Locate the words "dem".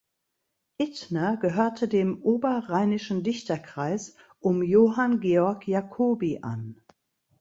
1.87-2.23